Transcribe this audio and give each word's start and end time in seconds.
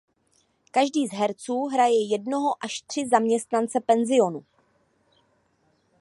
Každý 0.71 1.07
z 1.07 1.11
herců 1.13 1.63
hraje 1.65 2.07
jednoho 2.07 2.55
až 2.65 2.81
tři 2.81 3.07
zaměstnance 3.07 3.79
penzionu. 3.79 4.45